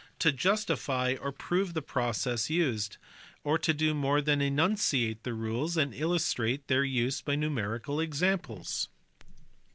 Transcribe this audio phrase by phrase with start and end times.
[0.17, 2.97] to justify or prove the processes used,
[3.43, 8.89] or to do more than enunciate rules and illustrate their use by numerical examples.